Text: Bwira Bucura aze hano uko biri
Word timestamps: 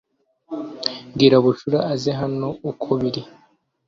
Bwira 1.13 1.37
Bucura 1.43 1.79
aze 1.93 2.11
hano 2.21 2.47
uko 2.71 2.89
biri 2.99 3.21